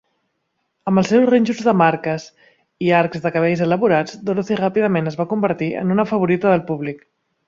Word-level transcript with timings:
Amb 0.91 0.99
els 1.01 1.09
seus 1.13 1.27
rínxols 1.31 1.59
de 1.65 1.73
marques 1.81 2.25
i 2.87 2.91
arcs 3.01 3.21
de 3.27 3.31
cabells 3.37 3.61
elaborats, 3.69 4.17
Dorothy 4.31 4.57
ràpidament 4.63 5.13
es 5.13 5.19
va 5.21 5.27
convertir 5.35 5.69
en 5.83 5.93
una 5.97 6.07
favorita 6.15 6.55
del 6.55 6.65
públic. 6.73 7.05